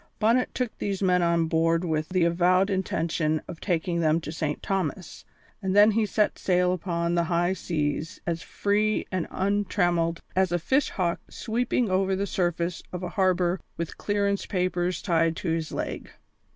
Bonnet 0.17 0.55
took 0.55 0.75
these 0.79 1.03
men 1.03 1.21
on 1.21 1.45
board 1.45 1.85
with 1.85 2.09
the 2.09 2.23
avowed 2.23 2.71
intention 2.71 3.39
of 3.47 3.59
taking 3.61 3.99
them 3.99 4.19
to 4.19 4.31
St. 4.31 4.63
Thomas, 4.63 5.25
and 5.61 5.75
then 5.75 5.91
he 5.91 6.07
set 6.07 6.39
sail 6.39 6.73
upon 6.73 7.13
the 7.13 7.25
high 7.25 7.53
seas 7.53 8.19
as 8.25 8.41
free 8.41 9.05
and 9.11 9.27
untrammelled 9.29 10.19
as 10.35 10.51
a 10.51 10.57
fish 10.57 10.89
hawk 10.89 11.19
sweeping 11.29 11.91
over 11.91 12.15
the 12.15 12.25
surface 12.25 12.81
of 12.91 13.03
a 13.03 13.09
harbour 13.09 13.59
with 13.77 13.99
clearance 13.99 14.47
papers 14.47 15.03
tied 15.03 15.35
to 15.35 15.49
his 15.49 15.71
leg. 15.71 16.09